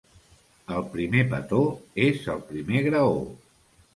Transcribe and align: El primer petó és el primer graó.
El 0.77 0.85
primer 0.93 1.25
petó 1.33 1.59
és 2.07 2.25
el 2.35 2.43
primer 2.53 2.83
graó. 2.89 3.21